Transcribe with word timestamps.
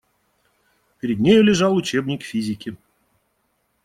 Перед 0.99 1.19
нею 1.19 1.43
лежал 1.43 1.75
учебник 1.75 2.23
физики. 2.23 2.75